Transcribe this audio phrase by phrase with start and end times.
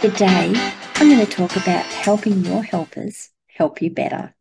[0.00, 0.52] Today,
[0.94, 4.32] I'm going to talk about helping your helpers help you better.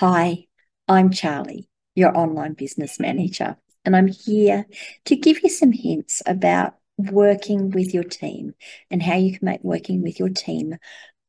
[0.00, 0.48] Hi,
[0.86, 4.66] I'm Charly, your online business manager, and I'm here
[5.06, 8.52] to give you some hints about working with your team
[8.90, 10.76] and how you can make working with your team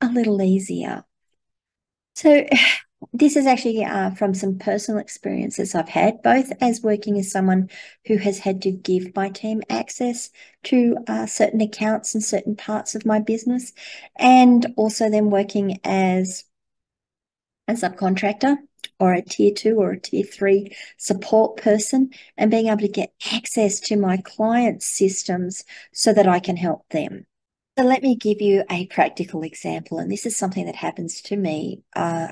[0.01, 1.05] a little easier.
[2.15, 2.47] So,
[3.13, 7.69] this is actually uh, from some personal experiences I've had, both as working as someone
[8.05, 10.29] who has had to give my team access
[10.65, 13.73] to uh, certain accounts and certain parts of my business,
[14.17, 16.43] and also then working as
[17.67, 18.57] a subcontractor
[18.99, 23.13] or a tier two or a tier three support person and being able to get
[23.31, 27.25] access to my clients' systems so that I can help them.
[27.77, 31.37] So let me give you a practical example, and this is something that happens to
[31.37, 32.29] me uh,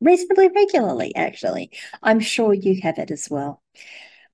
[0.00, 1.70] reasonably regularly, actually.
[2.02, 3.62] I'm sure you have it as well.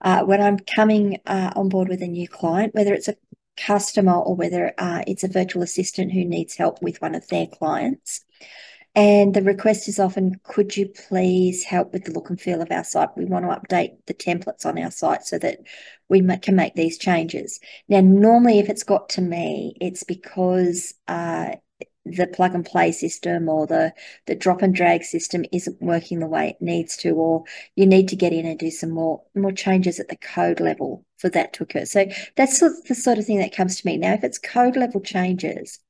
[0.01, 3.17] Uh, when I'm coming uh, on board with a new client, whether it's a
[3.56, 7.47] customer or whether uh, it's a virtual assistant who needs help with one of their
[7.47, 8.25] clients.
[8.95, 12.70] And the request is often, could you please help with the look and feel of
[12.70, 13.11] our site?
[13.14, 15.58] We want to update the templates on our site so that
[16.08, 17.61] we can make these changes.
[17.89, 21.56] Now, normally, if it's got to me, it's because uh,
[22.06, 23.92] the plug and play system or the
[24.26, 28.08] the drop and drag system isn't working the way it needs to or you need
[28.08, 31.52] to get in and do some more more changes at the code level for that
[31.52, 34.38] to occur so that's the sort of thing that comes to me now if it's
[34.38, 35.80] code level changes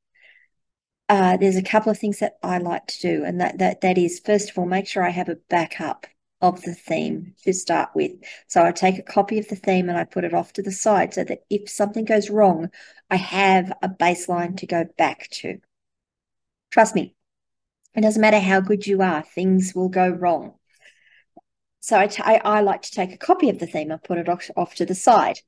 [1.08, 3.98] uh, there's a couple of things that I like to do and that that that
[3.98, 6.06] is first of all make sure I have a backup
[6.40, 8.12] of the theme to start with.
[8.46, 10.72] So I take a copy of the theme and I put it off to the
[10.72, 12.70] side so that if something goes wrong,
[13.10, 15.58] I have a baseline to go back to.
[16.70, 17.14] Trust me,
[17.94, 20.54] it doesn't matter how good you are, things will go wrong.
[21.80, 24.50] So I, I like to take a copy of the theme and put it off,
[24.56, 25.38] off to the side.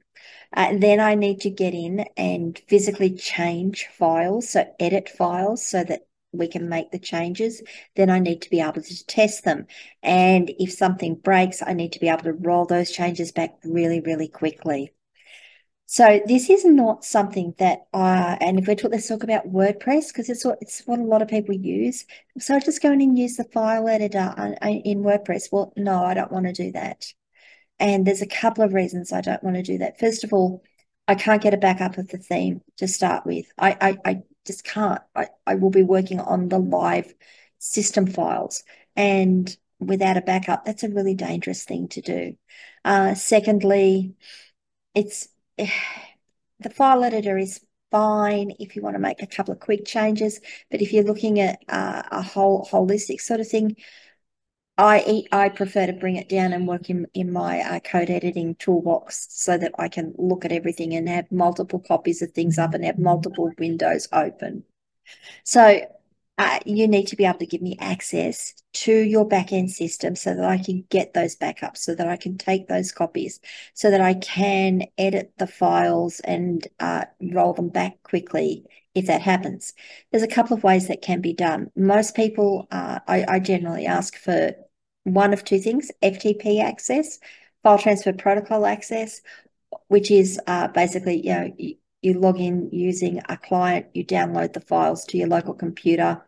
[0.53, 5.83] Uh, then I need to get in and physically change files, so edit files so
[5.85, 6.03] that
[6.33, 7.63] we can make the changes.
[7.97, 9.67] Then I need to be able to test them.
[10.03, 14.01] And if something breaks, I need to be able to roll those changes back really,
[14.01, 14.93] really quickly.
[15.91, 20.09] So this is not something that, uh, and if we're talking, let's talk about WordPress
[20.09, 22.05] because it's what it's what a lot of people use.
[22.39, 25.49] So I just go in and use the file editor in WordPress.
[25.51, 27.07] Well, no, I don't want to do that.
[27.79, 29.99] And there's a couple of reasons I don't want to do that.
[29.99, 30.63] First of all,
[31.09, 33.47] I can't get a backup of the theme to start with.
[33.57, 35.01] I I, I just can't.
[35.17, 37.15] I, I will be working on the live
[37.61, 38.63] system files,
[38.95, 42.37] and without a backup, that's a really dangerous thing to do.
[42.85, 44.17] Uh, secondly,
[44.95, 45.29] it's
[46.61, 47.61] the file editor is
[47.91, 51.41] fine if you want to make a couple of quick changes, but if you're looking
[51.41, 53.77] at uh, a whole holistic sort of thing,
[54.77, 58.55] I I prefer to bring it down and work in in my uh, code editing
[58.57, 62.75] toolbox so that I can look at everything and have multiple copies of things up
[62.75, 64.65] and have multiple windows open.
[65.45, 65.81] So
[66.39, 70.35] uh, you need to be able to give me access to your backend system so
[70.35, 73.41] that I can get those backups, so that I can take those copies,
[73.75, 79.21] so that I can edit the files and uh, roll them back quickly if that
[79.23, 79.75] happens.
[80.11, 81.71] There's a couple of ways that can be done.
[81.77, 84.53] Most people, uh, I, I generally ask for
[85.05, 87.19] one of two things FTP access,
[87.63, 89.21] file transfer protocol access,
[89.89, 94.53] which is uh, basically, you know, you, you log in using a client, you download
[94.53, 96.23] the files to your local computer,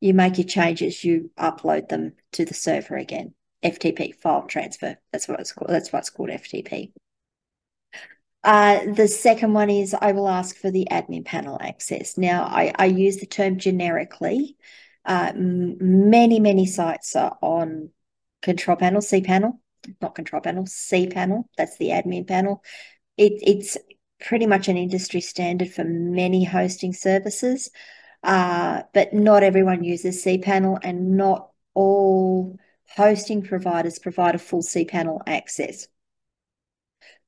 [0.00, 3.34] you make your changes, you upload them to the server again.
[3.64, 4.96] FTP file transfer.
[5.12, 5.70] That's what it's called.
[5.70, 6.92] That's what's called FTP.
[8.44, 12.16] Uh, the second one is I will ask for the admin panel access.
[12.16, 14.56] Now, I, I use the term generically.
[15.04, 17.90] Uh, many, many sites are on
[18.42, 19.58] control panel, cPanel,
[20.00, 21.44] not control panel, cPanel.
[21.56, 22.62] That's the admin panel.
[23.16, 23.76] It, it's
[24.20, 27.70] pretty much an industry standard for many hosting services.
[28.26, 35.20] Uh, but not everyone uses cPanel and not all hosting providers provide a full cPanel
[35.28, 35.86] access.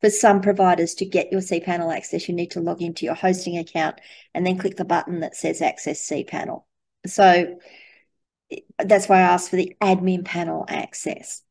[0.00, 3.58] For some providers, to get your cPanel access, you need to log into your hosting
[3.58, 4.00] account
[4.34, 6.64] and then click the button that says Access cPanel.
[7.06, 7.61] So
[8.82, 11.43] that's why I asked for the admin panel access.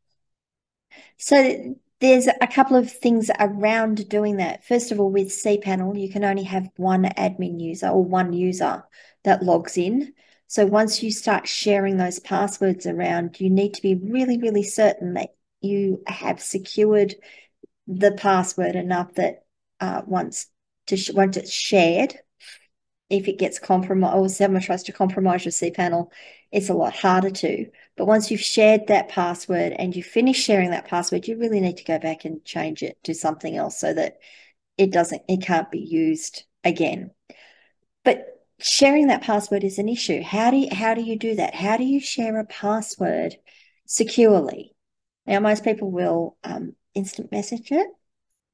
[1.17, 4.65] So there's a couple of things around doing that.
[4.65, 8.83] First of all, with cPanel, you can only have one admin user or one user
[9.27, 10.13] that logs in.
[10.47, 15.15] So once you start sharing those passwords around, you need to be really, really certain
[15.15, 17.15] that you have secured
[17.87, 19.43] the password enough that
[19.81, 20.47] uh, once
[20.87, 22.15] to once it's shared,
[23.09, 26.09] if it gets compromised or someone tries to compromise your cPanel,
[26.53, 27.65] it's a lot harder to.
[27.97, 31.77] But once you've shared that password and you finish sharing that password, you really need
[31.77, 34.19] to go back and change it to something else so that
[34.77, 37.11] it doesn't, it can't be used again.
[38.05, 40.21] But sharing that password is an issue.
[40.21, 41.55] How do you, how do you do that?
[41.55, 43.35] How do you share a password
[43.85, 44.73] securely?
[45.25, 47.87] Now, most people will um, instant message it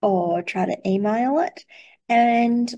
[0.02, 1.66] or try to email it.
[2.10, 2.74] And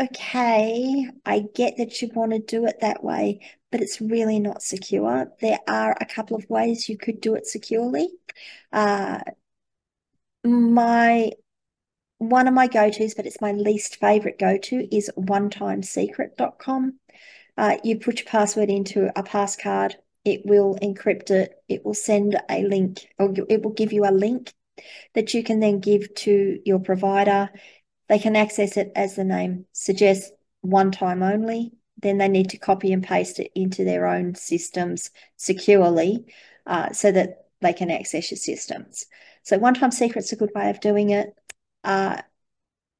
[0.00, 4.62] okay, I get that you want to do it that way, but it's really not
[4.62, 5.28] secure.
[5.40, 8.08] There are a couple of ways you could do it securely.
[8.72, 9.20] Uh,
[10.42, 11.30] my
[12.18, 16.98] one of my go-tos, but it's my least favorite go-to, is onetimesecret.com.
[17.56, 19.94] Uh, you put your password into a passcard,
[20.24, 24.10] it will encrypt it, it will send a link, or it will give you a
[24.10, 24.52] link
[25.14, 27.50] that you can then give to your provider.
[28.08, 30.30] They can access it as the name suggests
[30.60, 31.72] one time only.
[31.98, 36.24] Then they need to copy and paste it into their own systems securely
[36.66, 39.06] uh, so that they can access your systems.
[39.42, 41.34] So one time secret's a good way of doing it.
[41.84, 42.22] Uh,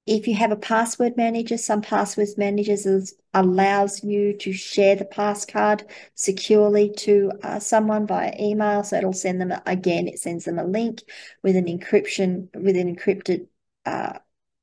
[0.06, 5.88] if you have a password manager, some password managers allows you to share the passcard
[6.14, 8.84] securely to uh, someone via email.
[8.84, 10.06] So it'll send them again.
[10.06, 11.00] It sends them a link
[11.42, 13.46] with an encryption with an encrypted
[13.86, 14.18] uh,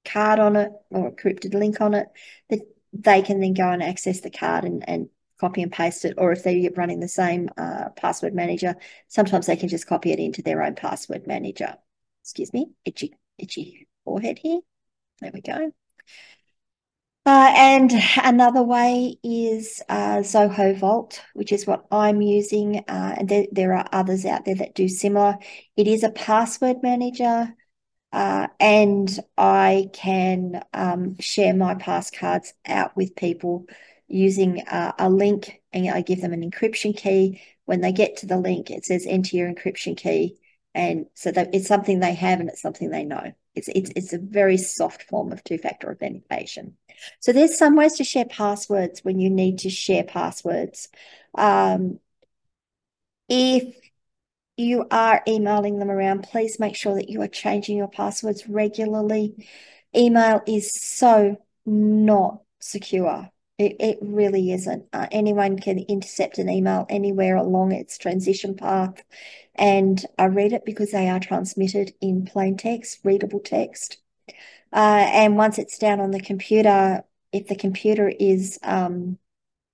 [0.06, 2.08] card on it or encrypted link on it
[2.50, 2.60] that
[2.94, 5.10] they can then go and access the card and, and
[5.40, 6.14] copy and paste it.
[6.20, 8.76] Or if they're running the same uh, password manager,
[9.08, 11.78] sometimes they can just copy it into their own password manager.
[12.22, 14.62] Excuse me, itchy, itchy forehead here.
[15.22, 15.72] There we go.
[17.24, 17.92] Uh, and
[18.24, 22.84] another way is uh, Zoho Vault, which is what I'm using.
[22.88, 25.38] Uh, and there, there are others out there that do similar.
[25.78, 27.54] It is a password manager,
[28.12, 33.68] uh, and I can um, share my passcards out with people
[34.08, 37.40] using uh, a link, and I give them an encryption key.
[37.66, 40.40] When they get to the link, it says enter your encryption key,
[40.74, 43.32] and so that it's something they have and it's something they know.
[43.54, 46.78] It's, it's, it's a very soft form of two-factor authentication.
[47.20, 50.88] So there's some ways to share passwords when you need to share passwords.
[51.36, 52.00] Um,
[53.28, 53.76] if
[54.58, 59.48] you are emailing them around, please make sure that you are changing your passwords regularly.
[59.96, 63.30] Email is so not secure.
[63.62, 64.86] It, it really isn't.
[64.92, 69.04] Uh, anyone can intercept an email anywhere along its transition path.
[69.54, 73.98] And I read it because they are transmitted in plain text, readable text.
[74.74, 79.20] Uh, and once it's down on the computer, if the computer is, um,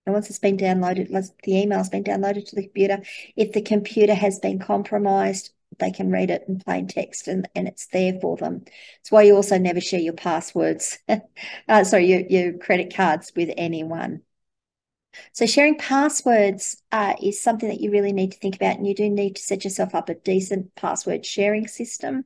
[0.06, 1.08] and once it's been downloaded,
[1.44, 3.02] the email's been downloaded to the computer,
[3.38, 7.68] if the computer has been compromised, they can read it in plain text and, and
[7.68, 8.64] it's there for them.
[9.02, 11.00] It's why you also never share your passwords,
[11.68, 14.22] uh, sorry, your, your credit cards with anyone.
[15.34, 18.96] So sharing passwords uh, is something that you really need to think about, and you
[18.96, 22.26] do need to set yourself up a decent password sharing system.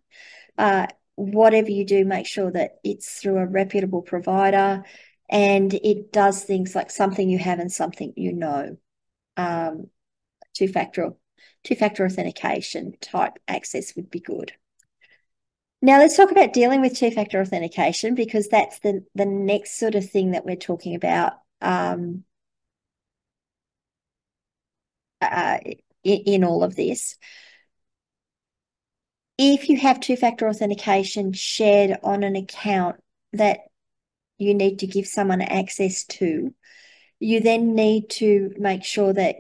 [0.58, 4.84] Uh, whatever you do, make sure that it's through a reputable provider
[5.30, 8.78] and it does things like something you have and something you know.
[9.38, 9.90] Um,
[11.64, 14.54] two-factor two-factor authentication type access would be good.
[15.82, 20.10] Now let's talk about dealing with two-factor authentication because that's the the next sort of
[20.10, 22.24] thing that we're talking about um,
[25.22, 25.58] uh,
[26.04, 27.18] in, in all of this.
[29.38, 32.98] If you have two-factor authentication shared on an account
[33.34, 33.62] that
[34.38, 36.54] you need to give someone access to,
[37.20, 39.36] you then need to make sure that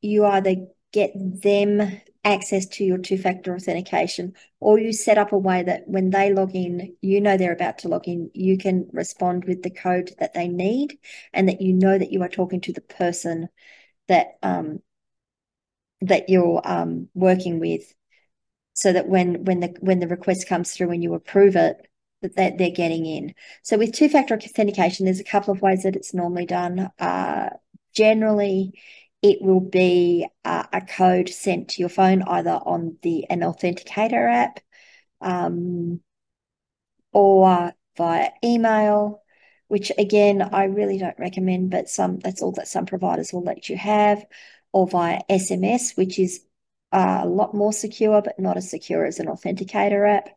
[0.00, 0.56] you either
[0.92, 5.82] get them access to your two factor authentication, or you set up a way that
[5.86, 9.62] when they log in, you know they're about to log in, you can respond with
[9.62, 10.98] the code that they need,
[11.32, 13.48] and that you know that you are talking to the person
[14.08, 14.80] that um,
[16.02, 17.92] that you're um, working with,
[18.74, 21.76] so that when when the when the request comes through and you approve it,
[22.22, 23.34] that they're, getting in.
[23.62, 26.90] So with two factor authentication, there's a couple of ways that it's normally done.
[26.98, 27.50] Uh,
[27.94, 28.78] generally,
[29.22, 34.30] it will be uh, a code sent to your phone either on the an authenticator
[34.30, 34.60] app
[35.20, 36.00] um,
[37.12, 39.22] or via email
[39.68, 43.68] which again I really don't recommend but some that's all that some providers will let
[43.68, 44.24] you have
[44.72, 46.44] or via SMS which is
[46.90, 50.30] uh, a lot more secure but not as secure as an authenticator app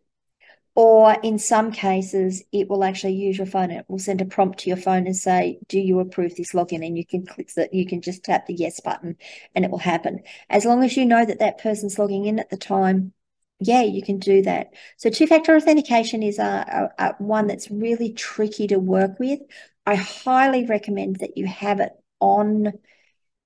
[0.76, 3.72] or in some cases, it will actually use your phone.
[3.72, 6.86] It will send a prompt to your phone and say, Do you approve this login?
[6.86, 9.16] And you can click that, you can just tap the yes button
[9.56, 10.20] and it will happen.
[10.50, 13.14] As long as you know that that person's logging in at the time,
[13.60, 14.74] yeah, you can do that.
[14.98, 19.40] So two factor authentication is a, a, a one that's really tricky to work with.
[19.86, 22.74] I highly recommend that you have it on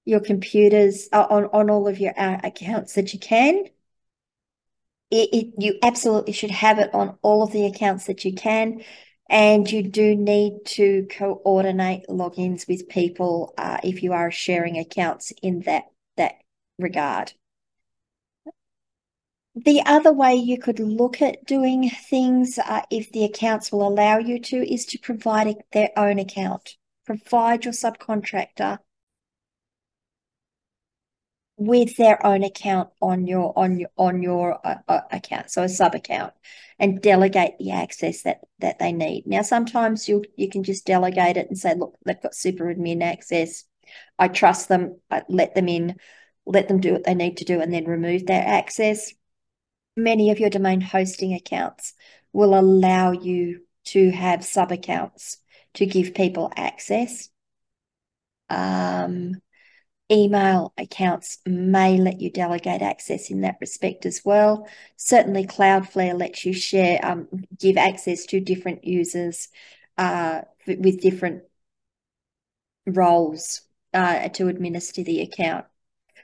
[0.06, 3.66] your computers, uh, on, on all of your uh, accounts that you can
[5.12, 8.84] it, it, you absolutely should have it on all of the accounts that you can.
[9.30, 15.32] And you do need to coordinate logins with people uh, if you are sharing accounts
[15.44, 15.84] in that,
[16.18, 16.36] that
[16.80, 17.34] regard.
[19.56, 24.18] The other way you could look at doing things, uh, if the accounts will allow
[24.18, 26.78] you to, is to provide their own account.
[27.06, 28.80] Provide your subcontractor
[31.60, 35.70] with their own account on your on your on your uh, uh, account, so a
[35.70, 36.34] sub account,
[36.80, 39.28] and delegate the access that that they need.
[39.28, 43.04] Now, sometimes you you can just delegate it and say, look, they've got super admin
[43.04, 43.66] access.
[44.18, 45.00] I trust them.
[45.12, 45.98] I let them in,
[46.46, 49.14] let them do what they need to do, and then remove their access.
[49.98, 51.94] Many of your domain hosting accounts
[52.32, 55.40] will allow you to have sub accounts
[55.74, 57.30] to give people access.
[58.50, 59.42] Um,
[60.12, 64.68] email accounts may let you delegate access in that respect as well.
[64.98, 67.28] Certainly, Cloudflare lets you share, um,
[67.60, 69.50] give access to different users
[69.98, 71.44] uh, with different
[72.86, 73.62] roles
[73.94, 75.66] uh, to administer the account.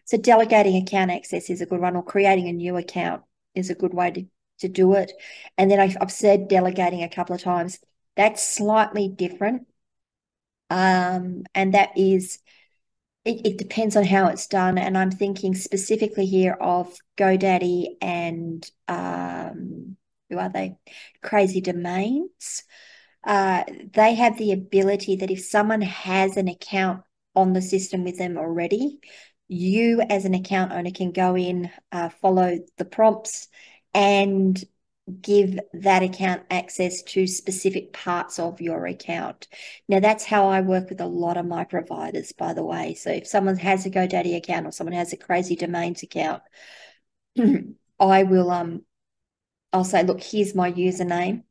[0.06, 3.24] So, delegating account access is a good one, or creating a new account
[3.54, 4.26] is a good way to,
[4.60, 5.12] to do it.
[5.58, 7.80] And then I've, I've said delegating a couple of times.
[8.16, 9.68] That's slightly different.
[10.70, 12.40] Um, and that is
[13.26, 14.78] it, it depends on how it's done.
[14.78, 19.98] And I'm thinking specifically here of GoDaddy and um,
[20.30, 20.78] who are they?
[21.22, 22.64] Crazy Domains.
[23.24, 23.64] Uh,
[23.94, 27.02] they have the ability that if someone has an account
[27.36, 29.00] on the system with them already,
[29.48, 33.48] you as an account owner can go in, uh, follow the prompts,
[33.94, 34.64] and
[35.22, 39.48] give that account access to specific parts of your account.
[39.88, 42.96] Now, that's how I work with a lot of my providers, by the way.
[42.96, 46.42] So, if someone has a GoDaddy account or someone has a Crazy Domains account,
[48.00, 48.82] I will um
[49.76, 51.44] I'll say, look, here's my username.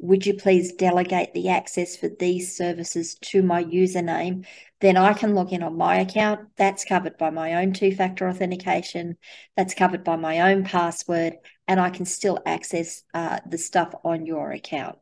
[0.00, 4.46] Would you please delegate the access for these services to my username?
[4.80, 6.48] Then I can log in on my account.
[6.56, 9.16] That's covered by my own two factor authentication.
[9.56, 11.34] That's covered by my own password
[11.66, 14.98] and I can still access uh, the stuff on your account.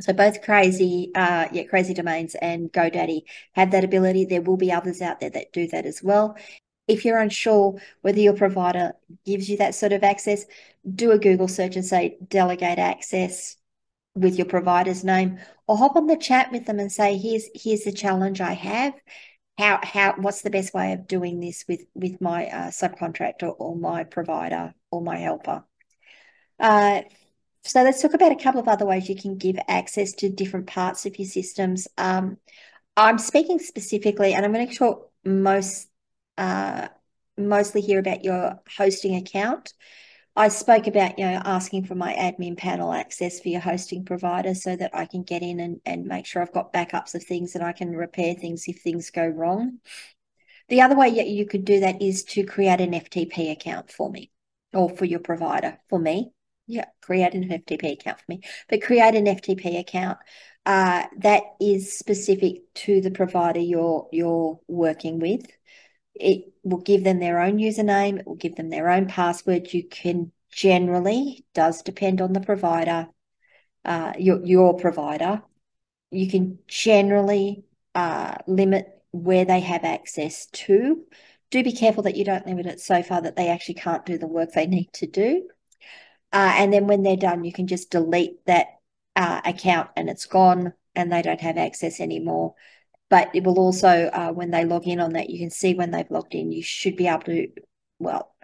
[0.00, 3.22] So both Crazy, uh, yeah, Crazy Domains and GoDaddy
[3.54, 4.26] have that ability.
[4.26, 6.36] There will be others out there that do that as well.
[6.86, 8.92] If you're unsure whether your provider
[9.26, 10.46] gives you that sort of access,
[10.94, 13.56] do a Google search and say delegate access
[14.14, 17.84] with your provider's name, or hop on the chat with them and say, "Here's here's
[17.84, 18.94] the challenge I have.
[19.58, 23.76] How how what's the best way of doing this with with my uh, subcontractor or
[23.76, 25.64] my provider or my helper?
[26.58, 27.02] Uh,
[27.64, 30.66] so let's talk about a couple of other ways you can give access to different
[30.66, 31.86] parts of your systems.
[31.96, 32.38] Um,
[32.98, 35.88] i'm speaking specifically and i'm going to talk most
[36.36, 36.88] uh,
[37.36, 39.72] mostly here about your hosting account
[40.38, 44.54] I spoke about, you know, asking for my admin panel access for your hosting provider
[44.54, 47.56] so that I can get in and, and make sure I've got backups of things
[47.56, 49.80] and I can repair things if things go wrong.
[50.68, 54.30] The other way you could do that is to create an FTP account for me
[54.72, 56.30] or for your provider for me.
[56.68, 60.18] Yeah, create an FTP account for me, but create an FTP account
[60.64, 65.46] uh, that is specific to the provider you're you're working with
[66.20, 69.72] it will give them their own username, it will give them their own password.
[69.72, 73.08] You can generally, does depend on the provider,
[73.84, 75.42] uh, your, your provider,
[76.10, 81.04] you can generally uh, limit where they have access to.
[81.50, 84.18] Do be careful that you don't limit it so far that they actually can't do
[84.18, 85.48] the work they need to do.
[86.32, 88.66] Uh, and then when they're done, you can just delete that
[89.16, 92.54] uh, account and it's gone and they don't have access anymore
[93.10, 95.90] but it will also uh, when they log in on that you can see when
[95.90, 97.48] they've logged in you should be able to
[97.98, 98.34] well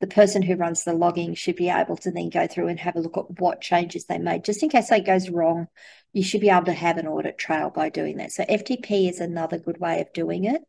[0.00, 2.96] the person who runs the logging should be able to then go through and have
[2.96, 4.44] a look at what changes they made.
[4.44, 5.68] Just in case that goes wrong
[6.12, 8.32] you should be able to have an audit trail by doing that.
[8.32, 10.62] So ftp is another good way of doing it.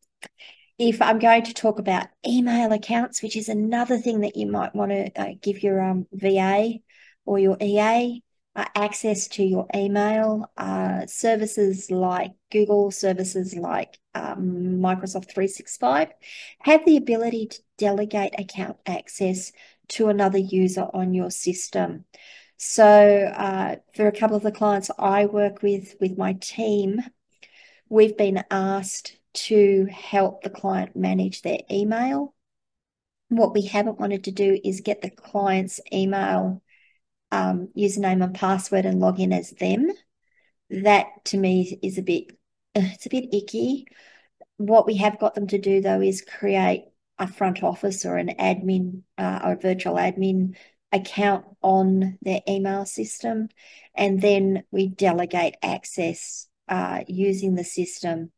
[0.78, 4.75] If i'm going to talk about email accounts which is another thing that you might
[4.75, 6.74] want to uh, give your um, va
[7.25, 8.24] or your ea
[8.55, 16.10] access to your email, uh, services like Google, services like um, Microsoft 365,
[16.60, 19.51] have the ability to delegate account access
[19.89, 22.05] to another user on your system.
[22.57, 22.86] So,
[23.36, 27.01] uh, for a couple of the clients I work with, with my team,
[27.89, 32.33] we've been asked to help the client manage their email.
[33.29, 36.62] What we haven't wanted to do is get the client's email
[37.34, 39.90] um, username and password and log in as them.
[40.70, 42.28] That to me is a bit,
[42.75, 43.88] it's a bit icky.
[44.58, 46.86] What we have got them to do though is create
[47.18, 50.56] a front office or an admin uh, or virtual admin
[50.92, 53.50] account on their email system,
[53.96, 58.32] and then we delegate access uh, using the system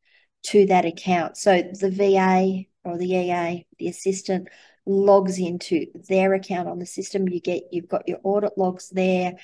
[0.44, 1.36] to that account.
[1.36, 4.48] So the VA or the EA, the assistant,
[4.86, 7.28] logs into their account on the system.
[7.28, 9.38] You get you've got your audit logs there,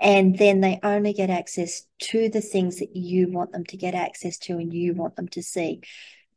[0.00, 3.94] and then they only get access to the things that you want them to get
[3.94, 5.80] access to and you want them to see.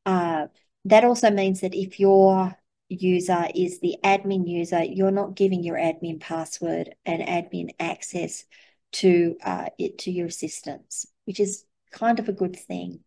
[0.05, 0.47] Uh,
[0.85, 2.55] that also means that if your
[2.87, 8.45] user is the admin user, you're not giving your admin password and admin access
[8.91, 13.01] to uh, it to your assistants, which is kind of a good thing.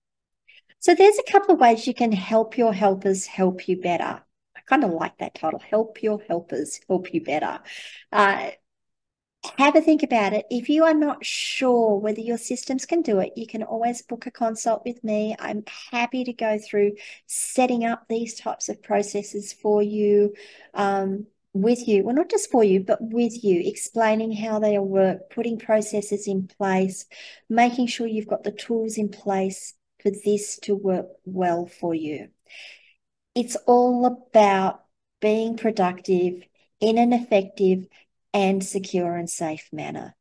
[0.78, 4.22] So there's a couple of ways you can help your helpers help you better.
[4.72, 7.60] Kind of like that title, Help Your Helpers Help You Better.
[8.10, 8.52] Uh,
[9.58, 10.46] have a think about it.
[10.48, 14.24] If you are not sure whether your systems can do it, you can always book
[14.24, 15.36] a consult with me.
[15.38, 16.92] I'm happy to go through
[17.26, 20.32] setting up these types of processes for you,
[20.72, 22.02] um, with you.
[22.02, 26.46] Well, not just for you, but with you, explaining how they work, putting processes in
[26.46, 27.04] place,
[27.50, 32.28] making sure you've got the tools in place for this to work well for you.
[33.34, 34.84] It's all about
[35.20, 36.42] being productive
[36.80, 37.86] in an effective
[38.34, 40.14] and secure and safe manner.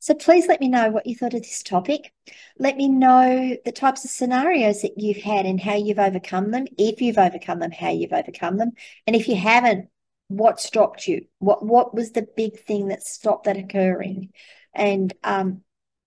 [0.00, 2.10] So please let me know what you thought of this topic.
[2.58, 6.66] Let me know the types of scenarios that you've had and how you've overcome them.
[6.78, 8.72] If you've overcome them, how you've overcome them.
[9.06, 9.90] And if you haven't,
[10.28, 11.26] what stopped you?
[11.38, 14.32] What what was the big thing that stopped that occurring?
[14.74, 15.62] And um,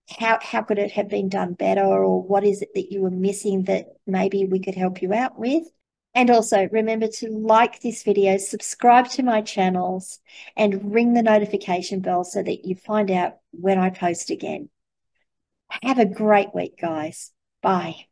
[0.08, 3.10] how how could it have been done better or what is it that you were
[3.10, 5.64] missing that maybe we could help you out with?
[6.14, 10.20] And also remember to like this video, subscribe to my channels,
[10.56, 14.68] and ring the notification bell so that you find out when I post again.
[15.82, 17.32] Have a great week, guys.
[17.62, 18.06] Bye.